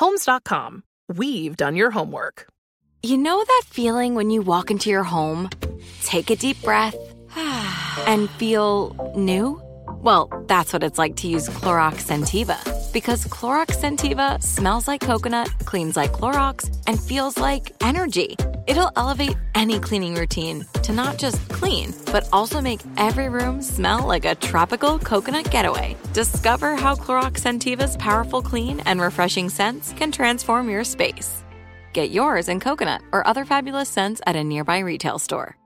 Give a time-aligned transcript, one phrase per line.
[0.00, 0.82] Homes.com.
[1.14, 2.46] We've done your homework.
[3.02, 5.50] You know that feeling when you walk into your home,
[6.04, 6.96] take a deep breath,
[8.06, 9.60] and feel new?
[10.02, 12.56] Well, that's what it's like to use Clorox Scentiva.
[12.94, 18.36] Because Clorox Scentiva smells like coconut, cleans like Clorox, and feels like energy.
[18.70, 24.06] It'll elevate any cleaning routine to not just clean, but also make every room smell
[24.06, 25.96] like a tropical coconut getaway.
[26.12, 31.42] Discover how Clorox Scentiva's powerful clean and refreshing scents can transform your space.
[31.94, 35.56] Get yours in coconut or other fabulous scents at a nearby retail store.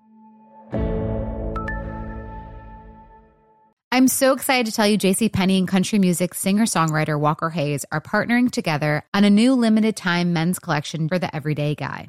[3.92, 8.00] I'm so excited to tell you JC Penney and country music singer-songwriter Walker Hayes are
[8.00, 12.08] partnering together on a new limited time men's collection for the everyday guy.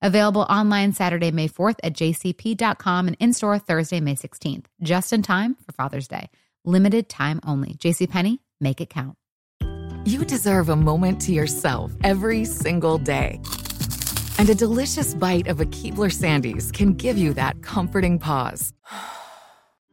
[0.00, 5.22] Available online Saturday, May 4th at jcp.com and in store Thursday, May 16th, just in
[5.22, 6.30] time for Father's Day.
[6.64, 7.74] Limited time only.
[7.74, 9.16] JCPenney, make it count.
[10.04, 13.40] You deserve a moment to yourself every single day.
[14.38, 18.72] And a delicious bite of a Keebler Sandies can give you that comforting pause.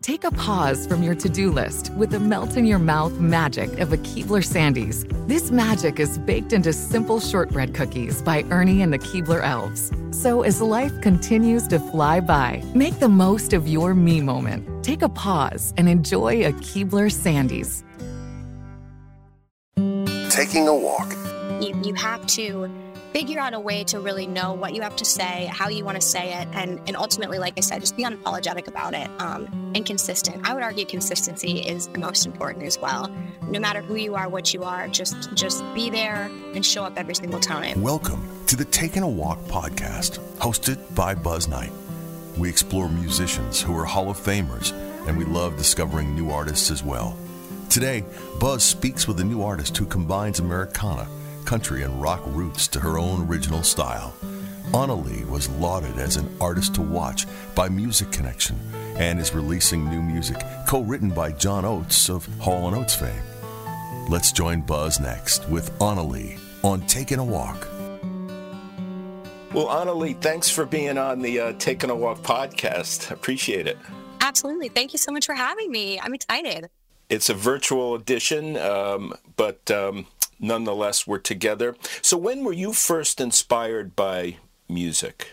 [0.06, 3.80] Take a pause from your to do list with the melt in your mouth magic
[3.80, 5.04] of a Keebler Sandies.
[5.28, 9.92] This magic is baked into simple shortbread cookies by Ernie and the Keebler Elves.
[10.12, 14.84] So as life continues to fly by, make the most of your me moment.
[14.84, 17.82] Take a pause and enjoy a Keebler Sandies.
[20.30, 21.12] Taking a walk.
[21.60, 22.70] You, you have to
[23.16, 25.96] figure out a way to really know what you have to say, how you want
[25.96, 29.72] to say it, and and ultimately, like I said, just be unapologetic about it um,
[29.74, 30.46] and consistent.
[30.46, 33.10] I would argue consistency is the most important as well.
[33.44, 36.98] No matter who you are, what you are, just just be there and show up
[36.98, 37.82] every single time.
[37.82, 41.72] Welcome to the Taking a Walk podcast, hosted by Buzz Knight.
[42.38, 44.74] We explore musicians who are Hall of Famers,
[45.08, 47.18] and we love discovering new artists as well.
[47.70, 48.04] Today,
[48.42, 51.08] Buzz speaks with a new artist who combines Americana
[51.46, 54.14] country and rock roots to her own original style.
[54.74, 58.60] Onoleigh was lauded as an artist to watch by Music Connection
[58.98, 63.24] and is releasing new music co-written by John Oates of Hall & Oates fame.
[64.10, 67.68] Let's join Buzz next with Onoleigh on Taking a Walk.
[69.54, 73.12] Well, Onoleigh, thanks for being on the uh, Taking a Walk podcast.
[73.12, 73.78] Appreciate it.
[74.20, 74.70] Absolutely.
[74.70, 76.00] Thank you so much for having me.
[76.00, 76.70] I'm excited.
[77.08, 80.08] It's a virtual edition, um, but um,
[80.40, 81.76] nonetheless we're together.
[82.02, 84.38] So when were you first inspired by
[84.68, 85.28] music?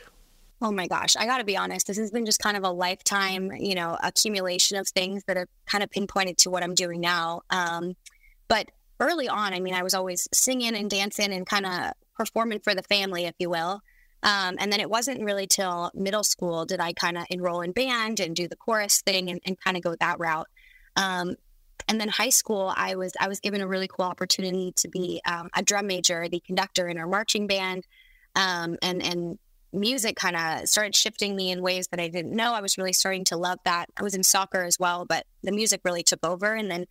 [0.60, 1.88] Oh my gosh, I got to be honest.
[1.88, 5.48] This has been just kind of a lifetime, you know, accumulation of things that have
[5.66, 7.42] kind of pinpointed to what I'm doing now.
[7.50, 7.96] Um,
[8.46, 8.70] but
[9.00, 12.76] early on, I mean, I was always singing and dancing and kind of performing for
[12.76, 13.80] the family, if you will.
[14.22, 17.72] Um, and then it wasn't really till middle school did I kind of enroll in
[17.72, 20.46] band and do the chorus thing and, and kind of go that route.
[20.94, 21.34] Um,
[21.88, 25.20] and then high school, I was I was given a really cool opportunity to be
[25.26, 27.86] um, a drum major, the conductor in our marching band,
[28.34, 29.38] um, and and
[29.72, 32.52] music kind of started shifting me in ways that I didn't know.
[32.52, 33.88] I was really starting to love that.
[33.96, 36.54] I was in soccer as well, but the music really took over.
[36.54, 36.86] And then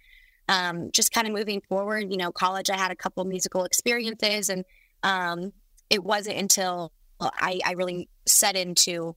[0.50, 4.50] um, just kind of moving forward, you know, college, I had a couple musical experiences,
[4.50, 4.66] and
[5.04, 5.54] um,
[5.90, 9.16] it wasn't until I, I really set into,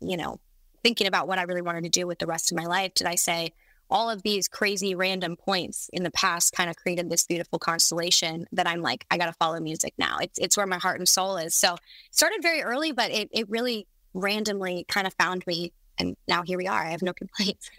[0.00, 0.38] you know,
[0.82, 3.06] thinking about what I really wanted to do with the rest of my life did
[3.06, 3.52] I say,
[3.92, 8.46] all of these crazy random points in the past kind of created this beautiful constellation
[8.50, 10.16] that I'm like, I got to follow music now.
[10.20, 11.54] It's, it's where my heart and soul is.
[11.54, 11.76] So
[12.10, 15.72] started very early, but it, it really randomly kind of found me.
[15.98, 16.82] And now here we are.
[16.82, 17.70] I have no complaints.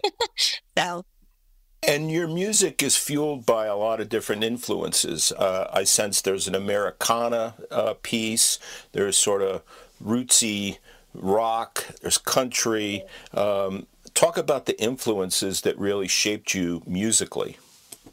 [0.78, 1.04] so.
[1.86, 5.32] And your music is fueled by a lot of different influences.
[5.32, 8.60] Uh, I sense there's an Americana uh, piece.
[8.92, 9.62] There's sort of
[10.02, 10.78] rootsy
[11.12, 11.84] rock.
[12.00, 13.02] There's country.
[13.34, 17.58] Um, talk about the influences that really shaped you musically.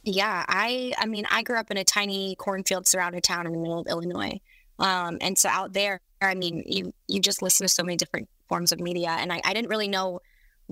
[0.04, 3.60] Yeah, I I mean, I grew up in a tiny cornfield surrounded town in the
[3.60, 4.40] middle of Illinois.
[4.80, 8.30] Um, and so out there, I mean, you you just listen to so many different
[8.50, 10.22] forms of media, and I, I didn't really know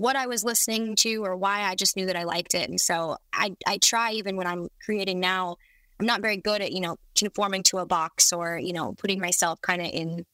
[0.00, 2.70] what I was listening to or why I just knew that I liked it.
[2.70, 5.56] And so I, I try even when I'm creating now,
[5.98, 9.20] I'm not very good at, you know, conforming to a box or, you know, putting
[9.20, 10.24] myself kind of in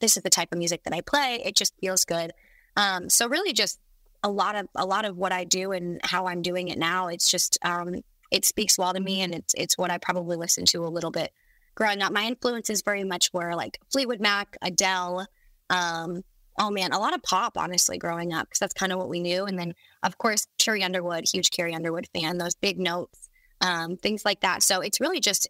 [0.00, 1.42] this is the type of music that I play.
[1.44, 2.32] It just feels good.
[2.76, 3.78] Um, so really just
[4.22, 7.08] a lot of a lot of what I do and how I'm doing it now,
[7.08, 7.96] it's just um,
[8.30, 11.10] it speaks well to me and it's it's what I probably listen to a little
[11.10, 11.32] bit
[11.74, 12.12] growing up.
[12.12, 15.26] My influences very much were like Fleetwood Mac, Adele,
[15.70, 16.22] um,
[16.58, 19.20] oh man, a lot of pop, honestly, growing up, because that's kind of what we
[19.20, 19.44] knew.
[19.46, 23.28] And then, of course, Carrie Underwood, huge Carrie Underwood fan, those big notes,
[23.60, 24.62] um, things like that.
[24.62, 25.48] So it's really just,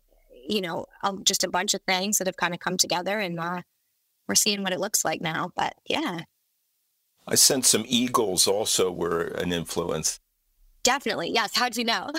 [0.49, 0.87] you know,
[1.25, 3.63] just a bunch of things that have kind of come together and uh,
[4.29, 5.51] we're seeing what it looks like now.
[5.57, 6.21] But yeah.
[7.27, 10.21] I sense some Eagles also were an influence.
[10.83, 11.31] Definitely.
[11.33, 11.55] Yes.
[11.55, 12.11] How'd you know?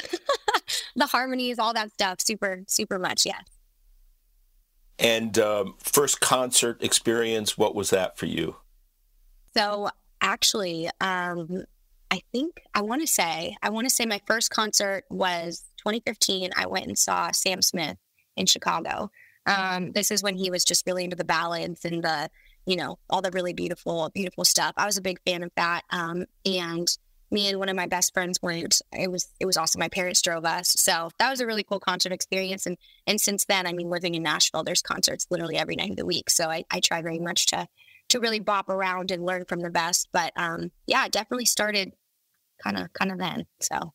[0.96, 3.26] the harmonies, all that stuff, super, super much.
[3.26, 3.44] Yes.
[5.00, 8.58] And um, first concert experience, what was that for you?
[9.56, 9.90] So
[10.22, 11.64] actually, um,
[12.12, 16.52] I think I want to say I want to say my first concert was 2015.
[16.56, 17.98] I went and saw Sam Smith
[18.38, 19.10] in Chicago.
[19.48, 22.30] Um, this is when he was just really into the ballads and the
[22.66, 24.74] you know all the really beautiful beautiful stuff.
[24.78, 25.84] I was a big fan of that.
[25.90, 26.88] Um, and
[27.32, 28.82] me and one of my best friends went.
[28.92, 29.80] It was it was awesome.
[29.80, 32.66] My parents drove us, so that was a really cool concert experience.
[32.66, 32.78] And
[33.08, 36.06] and since then, I mean, living in Nashville, there's concerts literally every night of the
[36.06, 36.30] week.
[36.30, 37.68] So I, I try very much to
[38.10, 40.10] to really bop around and learn from the best.
[40.12, 41.94] But um, yeah, definitely started
[42.62, 43.46] kind of kind of then.
[43.62, 43.94] So.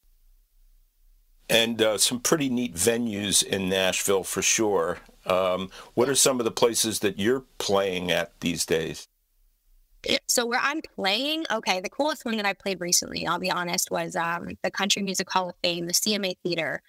[1.48, 4.98] And uh, some pretty neat venues in Nashville for sure.
[5.26, 9.08] Um, what are some of the places that you're playing at these days?
[10.26, 13.90] So where I'm playing, okay, the coolest one that I played recently, I'll be honest,
[13.90, 16.82] was um, the Country Music Hall of Fame, the CMA Theater.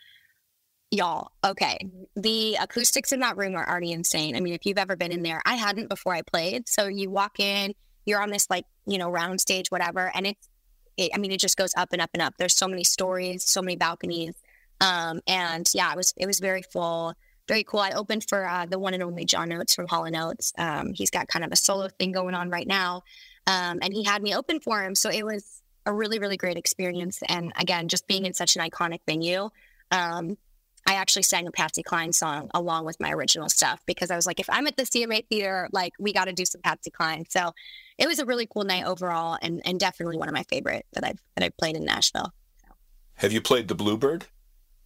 [0.92, 1.80] Y'all, okay,
[2.16, 4.36] the acoustics in that room are already insane.
[4.36, 6.70] I mean, if you've ever been in there, I hadn't before I played.
[6.70, 7.74] So you walk in,
[8.06, 10.48] you're on this like you know round stage, whatever, and it's,
[10.96, 12.36] it, I mean, it just goes up and up and up.
[12.38, 14.36] There's so many stories, so many balconies,
[14.80, 17.16] um, and yeah, it was it was very full
[17.48, 17.80] very cool.
[17.80, 20.54] I opened for uh, the one and only John Oates from Hall and Oates.
[20.58, 23.04] Um, he's got kind of a solo thing going on right now,
[23.46, 24.96] um, and he had me open for him.
[24.96, 27.20] So it was a really, really great experience.
[27.28, 29.50] And again, just being in such an iconic venue,
[29.92, 30.38] um,
[30.86, 34.26] I actually sang a Patsy Cline song along with my original stuff because I was
[34.26, 37.26] like, if I'm at the CMA theater, like we got to do some Patsy Cline.
[37.30, 37.52] So
[37.98, 41.04] it was a really cool night overall, and and definitely one of my favorite that
[41.04, 42.32] I've that I've played in Nashville.
[42.62, 42.68] So.
[43.16, 44.26] Have you played the Bluebird?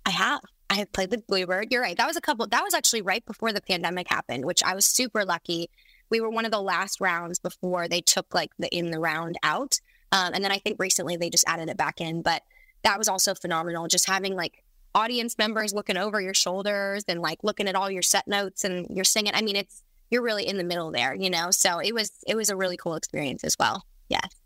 [0.06, 0.42] I have.
[0.72, 1.68] I have played the Bluebird.
[1.70, 1.98] You're right.
[1.98, 4.86] That was a couple, that was actually right before the pandemic happened, which I was
[4.86, 5.70] super lucky.
[6.10, 9.38] We were one of the last rounds before they took like the in the round
[9.44, 9.82] out.
[10.14, 12.22] Um, and then I think recently they just added it back in.
[12.22, 12.44] But
[12.84, 13.90] that was also phenomenal.
[13.90, 14.64] Just having like
[14.96, 18.88] audience members looking over your shoulders and like looking at all your set notes and
[18.90, 19.34] you're singing.
[19.36, 21.52] I mean, it's, you're really in the middle there, you know?
[21.52, 23.86] So it was, it was a really cool experience as well.
[24.08, 24.38] Yes.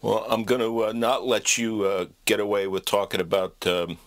[0.00, 3.98] Well, I'm going to uh, not let you uh, get away with talking about um,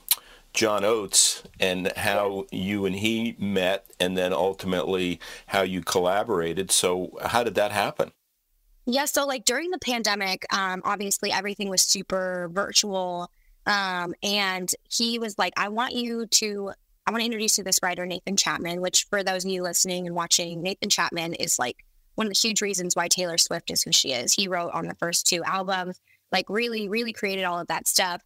[0.56, 6.72] John Oates and how you and he met, and then ultimately how you collaborated.
[6.72, 8.12] So, how did that happen?
[8.86, 13.32] Yeah, so like during the pandemic, um, obviously everything was super virtual.
[13.66, 16.72] Um, and he was like, I want you to,
[17.08, 19.64] I want to introduce you to this writer, Nathan Chapman, which for those of you
[19.64, 23.72] listening and watching, Nathan Chapman is like one of the huge reasons why Taylor Swift
[23.72, 24.34] is who she is.
[24.34, 26.00] He wrote on the first two albums,
[26.32, 28.22] like really, really created all of that stuff.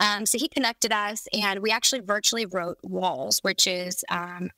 [0.00, 4.50] Um, so he connected us, and we actually virtually wrote Walls, which is um,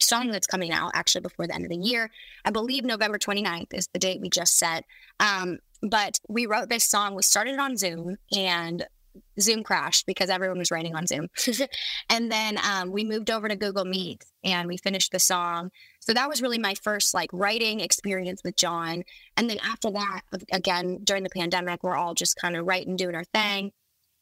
[0.00, 2.10] a song that's coming out actually before the end of the year.
[2.44, 4.84] I believe November 29th is the date we just set.
[5.20, 7.14] Um, but we wrote this song.
[7.14, 8.86] We started on Zoom, and
[9.40, 11.28] Zoom crashed because everyone was writing on Zoom.
[12.10, 15.70] and then um, we moved over to Google Meet and we finished the song.
[16.00, 19.04] So that was really my first like writing experience with John.
[19.36, 20.20] And then after that,
[20.52, 23.72] again, during the pandemic, we're all just kind of writing, doing our thing.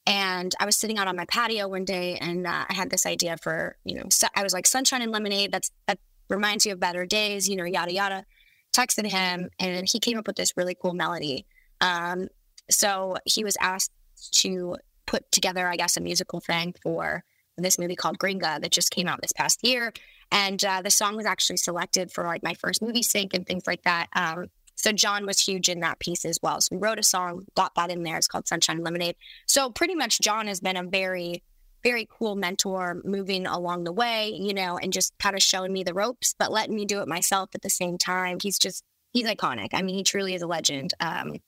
[0.07, 3.07] And I was sitting out on my patio one day and uh, I had this
[3.07, 5.99] idea for, you know, I was like, sunshine and lemonade, that's, that
[6.29, 8.25] reminds you of better days, you know, yada, yada.
[8.73, 11.47] Texted him and he came up with this really cool melody.
[11.81, 12.29] Um,
[12.71, 13.91] so he was asked
[14.33, 17.25] to put together, I guess, a musical thing for
[17.57, 19.93] this movie called Gringa that just came out this past year.
[20.31, 23.67] And uh, the song was actually selected for like my first movie sync and things
[23.67, 24.09] like that.
[24.15, 24.47] Um,
[24.87, 26.61] so John was huge in that piece as well.
[26.61, 28.17] So we wrote a song, got that in there.
[28.19, 29.17] It's called Sunshine Lemonade.
[29.47, 31.43] So pretty much John has been a very,
[31.83, 35.83] very cool mentor moving along the way, you know, and just kind of showing me
[35.83, 38.39] the ropes, but letting me do it myself at the same time.
[38.41, 39.71] He's just, he's iconic.
[39.73, 40.95] I mean, he truly is a legend.
[41.01, 41.39] Um,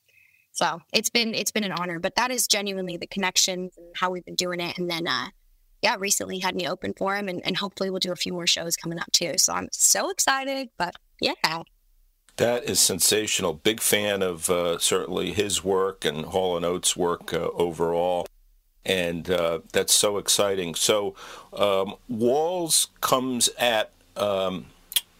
[0.51, 4.09] so it's been, it's been an honor, but that is genuinely the connections and how
[4.09, 4.77] we've been doing it.
[4.77, 5.27] And then, uh,
[5.81, 8.47] yeah, recently had me open for him and, and hopefully we'll do a few more
[8.47, 9.35] shows coming up too.
[9.37, 11.63] So I'm so excited, but yeah.
[12.39, 13.53] That is sensational.
[13.53, 18.27] Big fan of uh, certainly his work and Hall and Oates' work uh, overall.
[18.85, 20.73] And uh, that's so exciting.
[20.73, 21.15] So,
[21.51, 24.67] um, Walls comes at um,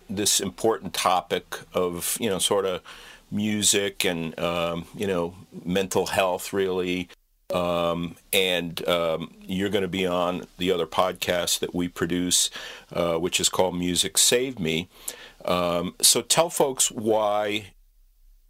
[0.09, 2.81] this important topic of, you know, sort of
[3.29, 5.35] music and, um, you know,
[5.65, 7.09] mental health, really.
[7.51, 12.49] Um, and um, you're going to be on the other podcast that we produce,
[12.93, 14.87] uh, which is called Music Save Me.
[15.45, 17.71] Um, so tell folks why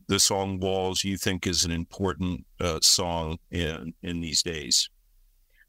[0.08, 4.90] the song "Walls" you think is an important uh, song in in these days.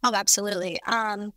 [0.03, 0.81] Oh, absolutely.
[0.87, 1.33] Um,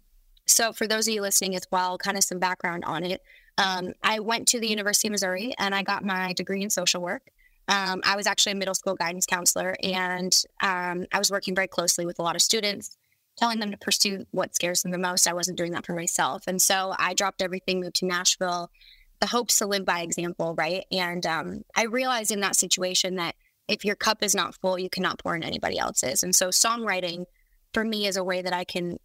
[0.45, 3.21] so for those of you listening as well, kind of some background on it.
[3.57, 7.01] Um, I went to the University of Missouri and I got my degree in social
[7.01, 7.29] work.
[7.67, 11.67] Um, I was actually a middle school guidance counselor, and um, I was working very
[11.67, 12.97] closely with a lot of students,
[13.37, 15.27] telling them to pursue what scares them the most.
[15.27, 18.69] I wasn't doing that for myself, and so I dropped everything, moved to Nashville,
[19.21, 20.83] the hopes to live by example, right?
[20.91, 23.35] And um, I realized in that situation that
[23.69, 26.23] if your cup is not full, you cannot pour in anybody else's.
[26.23, 27.25] And so songwriting
[27.73, 28.97] for me is a way that I can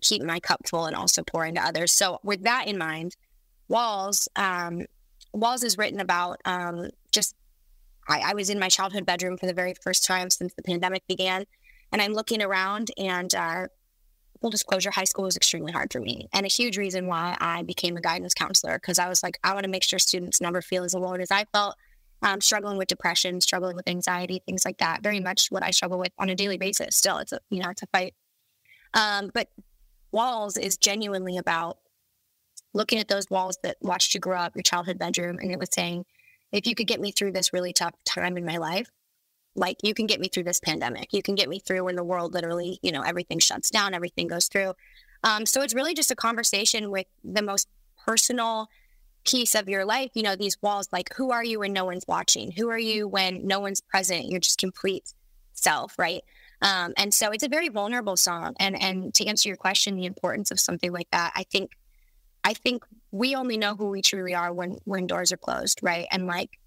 [0.00, 1.92] keep my cup full and also pour into others.
[1.92, 3.16] So with that in mind,
[3.68, 4.86] Walls, um,
[5.32, 7.34] Walls is written about um, just
[8.08, 11.06] I, I, was in my childhood bedroom for the very first time since the pandemic
[11.06, 11.44] began,
[11.92, 13.66] and I'm looking around and uh,
[14.40, 16.28] full disclosure, high school was extremely hard for me.
[16.32, 19.54] And a huge reason why I became a guidance counselor, because I was like, I
[19.54, 21.76] want to make sure students never feel as alone as I felt,
[22.22, 25.02] um, struggling with depression, struggling with anxiety, things like that.
[25.02, 26.96] Very much what I struggle with on a daily basis.
[26.96, 28.14] Still, it's a, you know, it's a fight.
[28.94, 29.48] Um, but
[30.12, 31.78] Walls is genuinely about
[32.72, 35.68] looking at those walls that watched you grow up, your childhood bedroom, and it was
[35.72, 36.04] saying,
[36.52, 38.90] if you could get me through this really tough time in my life,
[39.54, 41.12] like you can get me through this pandemic.
[41.12, 44.28] You can get me through when the world literally, you know, everything shuts down, everything
[44.28, 44.74] goes through.
[45.24, 47.68] Um, so it's really just a conversation with the most
[48.06, 48.68] personal
[49.24, 50.10] piece of your life.
[50.14, 52.52] You know, these walls, like who are you when no one's watching?
[52.52, 54.26] Who are you when no one's present?
[54.26, 55.12] You're just complete
[55.52, 56.22] self, right?
[56.62, 58.54] Um, and so it's a very vulnerable song.
[58.58, 61.72] And and to answer your question, the importance of something like that, I think,
[62.44, 62.84] I think
[63.16, 66.06] we only know who we truly are when when doors are closed, right?
[66.10, 66.58] And like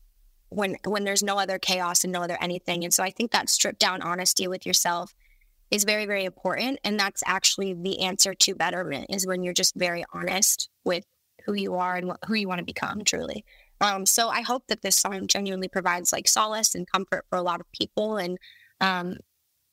[0.49, 2.83] when when there's no other chaos and no other anything.
[2.83, 5.13] And so I think that stripped down honesty with yourself
[5.69, 9.75] is very very important and that's actually the answer to betterment is when you're just
[9.75, 11.05] very honest with
[11.45, 13.45] who you are and who you want to become truly.
[13.79, 17.43] Um, so I hope that this song genuinely provides like solace and comfort for a
[17.43, 18.37] lot of people and
[18.81, 19.17] um,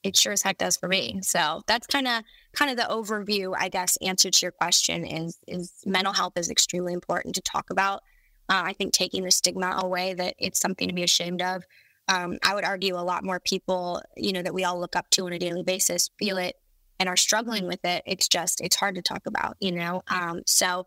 [0.03, 1.21] it sure as heck does for me.
[1.23, 2.23] So that's kind of
[2.57, 6.51] kind of the overview, I guess, answer to your question is is mental health is
[6.51, 8.03] extremely important to talk about.
[8.49, 11.65] Uh, I think taking the stigma away that it's something to be ashamed of.
[12.09, 15.11] Um, I would argue a lot more people, you know, that we all look up
[15.11, 16.55] to on a daily basis feel it
[16.99, 18.03] and are struggling with it.
[18.07, 20.03] It's just, it's hard to talk about, you know?
[20.09, 20.87] Um, so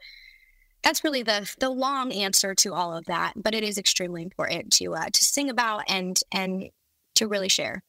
[0.82, 4.72] that's really the, the long answer to all of that, but it is extremely important
[4.74, 6.70] to, uh, to sing about and, and
[7.16, 7.84] to really share.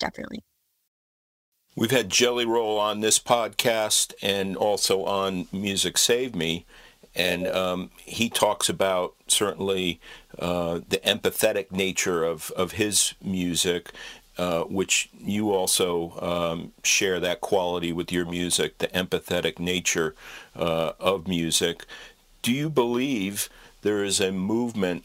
[0.00, 0.44] Definitely.
[1.74, 6.66] We've had Jelly Roll on this podcast and also on Music Save Me
[7.14, 10.00] and um, he talks about certainly
[10.38, 13.90] uh, the empathetic nature of, of his music,
[14.38, 20.14] uh, which you also um, share that quality with your music, the empathetic nature
[20.56, 21.84] uh, of music.
[22.40, 23.50] Do you believe
[23.82, 25.04] there is a movement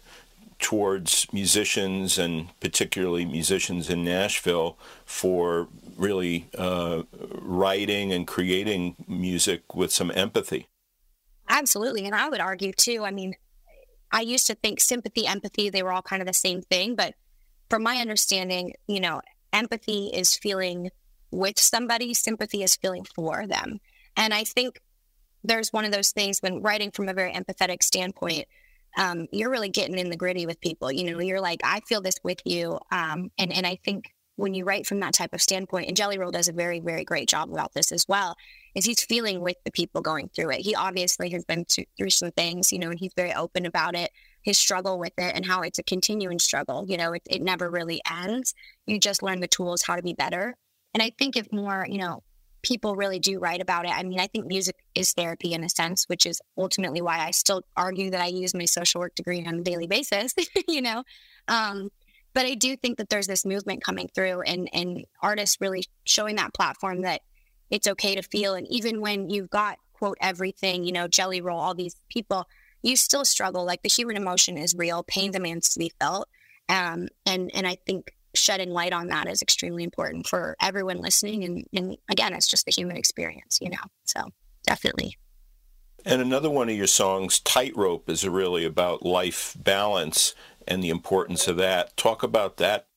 [0.60, 7.04] towards musicians and particularly musicians in Nashville for really uh,
[7.42, 10.68] writing and creating music with some empathy?
[11.50, 12.06] Absolutely.
[12.06, 13.36] And I would argue too, I mean,
[14.12, 16.96] I used to think sympathy, empathy, they were all kind of the same thing.
[16.96, 17.16] But
[17.70, 19.22] from my understanding, you know,
[19.54, 20.92] empathy is feeling
[21.32, 23.80] with somebody, sympathy is feeling for them.
[24.16, 24.80] And I think
[25.44, 28.46] there's one of those things when writing from a very empathetic standpoint,
[28.98, 30.92] um, you're really getting in the gritty with people.
[30.92, 32.80] You know, you're like, I feel this with you.
[32.92, 36.18] Um, and, and I think when you write from that type of standpoint, and Jelly
[36.18, 38.36] Roll does a very, very great job about this as well,
[38.76, 40.62] is he's feeling with the people going through it.
[40.62, 43.96] He obviously has been to, through some things, you know, and he's very open about
[43.96, 44.12] it,
[44.44, 46.86] his struggle with it and how it's a continuing struggle.
[46.88, 48.54] You know, it, it never really ends.
[48.86, 50.56] You just learn the tools how to be better.
[50.94, 52.22] And I think if more, you know,
[52.62, 55.70] people really do write about it, I mean, I think music is therapy in a
[55.70, 59.44] sense, which is ultimately why I still argue that I use my social work degree
[59.46, 60.36] on a daily basis,
[60.68, 61.04] you know.
[61.48, 61.90] Um,
[62.38, 66.36] but I do think that there's this movement coming through and, and artists really showing
[66.36, 67.22] that platform that
[67.72, 68.54] it's okay to feel.
[68.54, 72.46] And even when you've got, quote, everything, you know, jelly roll, all these people,
[72.84, 73.66] you still struggle.
[73.66, 76.30] Like the human emotion is real, pain demands to be felt.
[76.70, 81.44] Um, and, and I think shedding light on that is extremely important for everyone listening.
[81.44, 84.22] And, and again, it's just the human experience, you know, so
[84.64, 85.18] definitely.
[86.06, 90.36] And another one of your songs, Tightrope, is really about life balance
[90.68, 91.96] and the importance of that.
[91.98, 92.88] Talk about that.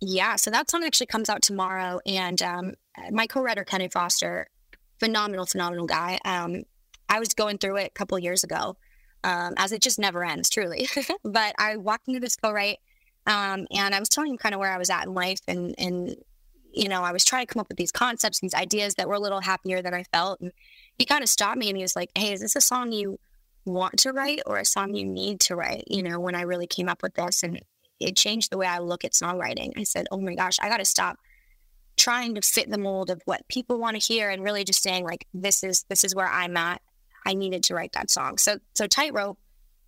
[0.00, 2.74] Yeah, so that song actually comes out tomorrow, and um,
[3.10, 4.46] my co-writer Kenny Foster,
[5.00, 6.18] phenomenal, phenomenal guy.
[6.24, 6.62] Um,
[7.08, 8.76] I was going through it a couple years ago,
[9.24, 10.88] um, as it just never ends, truly.
[11.24, 12.78] but I walked into this co-write,
[13.26, 15.74] um, and I was telling him kind of where I was at in life, and
[15.78, 16.14] and
[16.72, 19.14] you know, I was trying to come up with these concepts, these ideas that were
[19.14, 20.52] a little happier than I felt, and
[20.96, 23.18] he kind of stopped me and he was like, "Hey, is this a song you
[23.64, 26.66] want to write or a song you need to write?" You know, when I really
[26.66, 27.60] came up with this, and
[28.00, 29.72] it changed the way I look at songwriting.
[29.76, 31.18] I said, "Oh my gosh, I got to stop."
[31.96, 35.04] trying to fit the mold of what people want to hear and really just saying
[35.04, 36.80] like this is this is where I'm at
[37.26, 38.38] I needed to write that song.
[38.38, 39.38] So so tightrope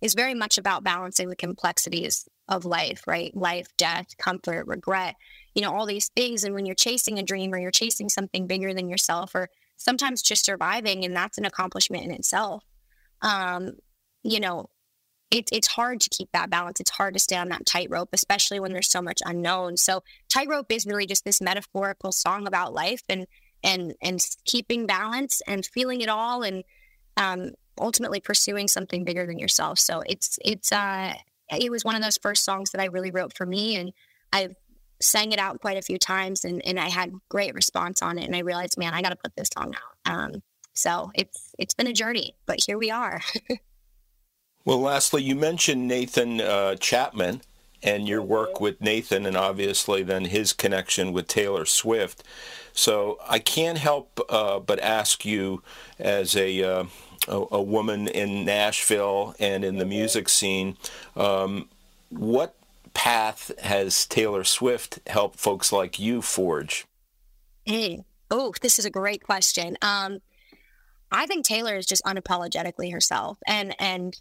[0.01, 3.35] is very much about balancing the complexities of life, right?
[3.35, 5.15] Life, death, comfort, regret,
[5.55, 6.43] you know, all these things.
[6.43, 10.21] And when you're chasing a dream or you're chasing something bigger than yourself, or sometimes
[10.21, 12.63] just surviving, and that's an accomplishment in itself.
[13.21, 13.73] Um,
[14.23, 14.69] you know,
[15.31, 16.79] it, it's hard to keep that balance.
[16.79, 19.77] It's hard to stay on that tightrope, especially when there's so much unknown.
[19.77, 23.25] So tightrope is really just this metaphorical song about life and
[23.63, 26.63] and and keeping balance and feeling it all and
[27.17, 29.79] um, ultimately pursuing something bigger than yourself.
[29.79, 31.13] So it's it's uh,
[31.49, 33.91] it was one of those first songs that I really wrote for me, and
[34.33, 34.55] I've
[35.01, 38.25] sang it out quite a few times, and and I had great response on it,
[38.25, 40.13] and I realized, man, I got to put this song out.
[40.13, 43.21] Um, so it's it's been a journey, but here we are.
[44.65, 47.41] well, lastly, you mentioned Nathan uh, Chapman
[47.83, 52.23] and your work with Nathan, and obviously then his connection with Taylor Swift.
[52.73, 55.63] So I can't help uh, but ask you,
[55.99, 56.85] as a, uh,
[57.27, 60.77] a, a woman in Nashville and in the music scene,
[61.15, 61.69] um,
[62.09, 62.55] what
[62.93, 66.85] path has Taylor Swift helped folks like you forge?
[67.65, 69.77] Hey, oh, this is a great question.
[69.81, 70.19] Um,
[71.11, 74.19] I think Taylor is just unapologetically herself, and and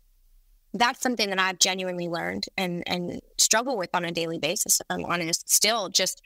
[0.72, 4.80] that's something that I've genuinely learned and and struggle with on a daily basis.
[4.88, 6.22] I'm honest, still just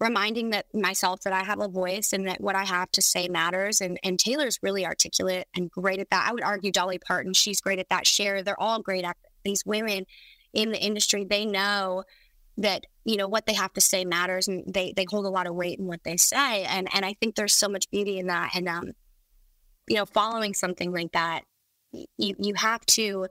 [0.00, 3.28] reminding that myself that I have a voice and that what I have to say
[3.28, 3.80] matters.
[3.80, 6.28] And and Taylor's really articulate and great at that.
[6.28, 8.06] I would argue Dolly Parton, she's great at that.
[8.06, 10.06] Cher, they're all great at these women
[10.52, 11.24] in the industry.
[11.24, 12.04] They know
[12.58, 15.46] that you know what they have to say matters and they they hold a lot
[15.46, 18.26] of weight in what they say and and I think there's so much beauty in
[18.26, 18.92] that and um
[19.88, 21.42] you know following something like that
[21.92, 23.28] you you have to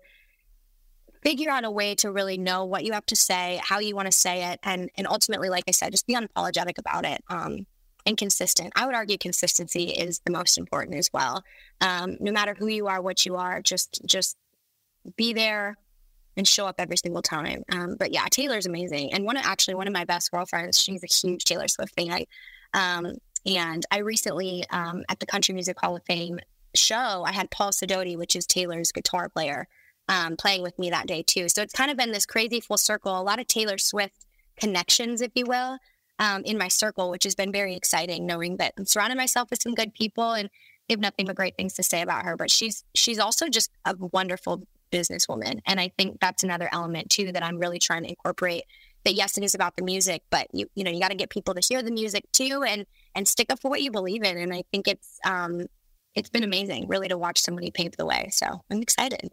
[1.24, 4.06] figure out a way to really know what you have to say, how you want
[4.06, 7.22] to say it, and and ultimately, like I said, just be unapologetic about it.
[7.30, 7.66] Um,
[8.06, 8.72] and consistent.
[8.74, 11.44] I would argue consistency is the most important as well.
[11.82, 14.38] Um, no matter who you are, what you are, just just
[15.18, 15.76] be there
[16.38, 17.64] and show up every single time.
[17.70, 20.80] Um, but yeah, Taylor's amazing, and one of actually one of my best girlfriends.
[20.80, 22.12] She's a huge Taylor Swift fan.
[22.12, 22.26] I,
[22.74, 26.40] um, and I recently um, at the Country Music Hall of Fame
[26.76, 29.68] show, I had Paul Sidoti, which is Taylor's guitar player,
[30.10, 31.50] um, playing with me that day too.
[31.50, 34.26] So it's kind of been this crazy full circle, a lot of Taylor Swift
[34.60, 35.78] connections, if you will,
[36.20, 39.62] um, in my circle, which has been very exciting, knowing that I'm surrounding myself with
[39.62, 40.50] some good people and
[40.88, 42.38] they have nothing but great things to say about her.
[42.38, 47.32] But she's she's also just a wonderful businesswoman, and I think that's another element too
[47.34, 48.64] that I'm really trying to incorporate.
[49.06, 51.30] That yes, it is about the music, but you you know you got to get
[51.30, 54.38] people to hear the music too, and and stick up for what you believe in.
[54.38, 55.68] And I think it's um
[56.16, 58.30] it's been amazing, really, to watch somebody pave the way.
[58.32, 59.32] So I'm excited.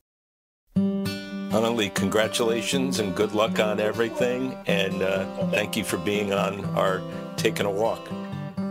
[0.76, 4.56] Onoleigh, congratulations and good luck on everything.
[4.66, 7.00] And uh, thank you for being on our
[7.36, 8.08] Taking a Walk.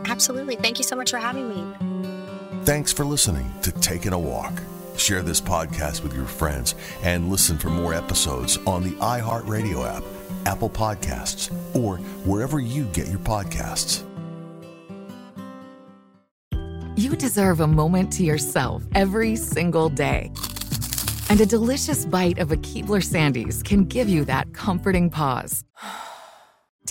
[0.05, 0.57] Absolutely.
[0.57, 1.63] Thank you so much for having me.
[2.65, 4.53] Thanks for listening to Taking a Walk.
[4.97, 10.03] Share this podcast with your friends and listen for more episodes on the iHeartRadio app,
[10.45, 14.03] Apple Podcasts, or wherever you get your podcasts.
[16.95, 20.31] You deserve a moment to yourself every single day.
[21.29, 25.63] And a delicious bite of a Keebler Sandies can give you that comforting pause.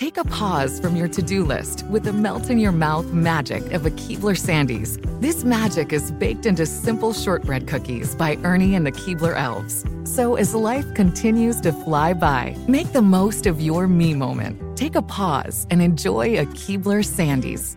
[0.02, 3.70] Take a pause from your to do list with the melt in your mouth magic
[3.70, 4.98] of a Keebler Sandies.
[5.20, 9.84] This magic is baked into simple shortbread cookies by Ernie and the Keebler Elves.
[10.02, 14.76] So as life continues to fly by, make the most of your me moment.
[14.76, 17.76] Take a pause and enjoy a Keebler Sandies.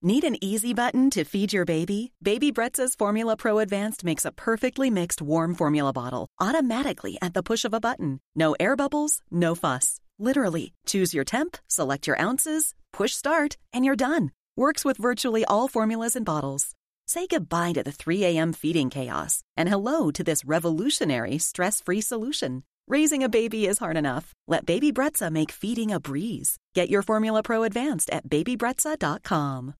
[0.00, 2.12] Need an easy button to feed your baby?
[2.22, 7.42] Baby Brezza's Formula Pro Advanced makes a perfectly mixed warm formula bottle automatically at the
[7.42, 8.20] push of a button.
[8.34, 10.00] No air bubbles, no fuss.
[10.20, 14.32] Literally, choose your temp, select your ounces, push start, and you're done.
[14.54, 16.74] Works with virtually all formulas and bottles.
[17.06, 18.52] Say goodbye to the 3 a.m.
[18.52, 22.64] feeding chaos and hello to this revolutionary stress free solution.
[22.86, 24.34] Raising a baby is hard enough.
[24.46, 26.58] Let Baby Brezza make feeding a breeze.
[26.74, 29.74] Get your Formula Pro Advanced at babybrezza.com.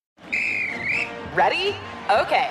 [1.34, 1.74] Ready?
[2.08, 2.50] Okay.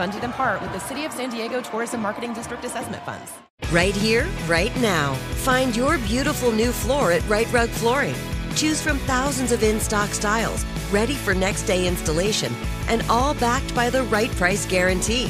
[0.00, 3.32] Funded in part with the City of San Diego Tourism Marketing District Assessment Funds.
[3.70, 5.12] Right here, right now.
[5.44, 8.14] Find your beautiful new floor at Rite Rug Flooring.
[8.56, 12.50] Choose from thousands of in stock styles, ready for next day installation,
[12.88, 15.26] and all backed by the right price guarantee.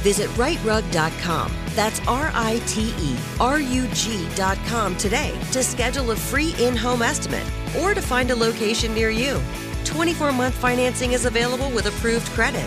[0.00, 1.52] Visit riterug.com.
[1.74, 7.02] That's R I T E R U G.com today to schedule a free in home
[7.02, 7.44] estimate
[7.82, 9.38] or to find a location near you.
[9.84, 12.66] 24 month financing is available with approved credit.